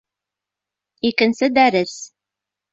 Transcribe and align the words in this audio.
Икенсе 1.09 1.53
дәрес 1.61 1.95